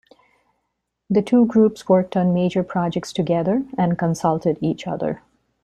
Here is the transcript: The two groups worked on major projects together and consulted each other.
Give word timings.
The 1.11 1.21
two 1.21 1.45
groups 1.45 1.87
worked 1.87 2.17
on 2.17 2.33
major 2.33 2.63
projects 2.63 3.13
together 3.13 3.63
and 3.77 3.99
consulted 3.99 4.57
each 4.59 4.87
other. 4.87 5.21